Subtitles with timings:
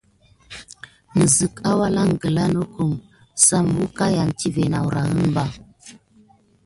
[1.17, 2.91] Nəzek alangla nokum
[3.45, 5.45] sam əkayan tive nawrahən ɓa.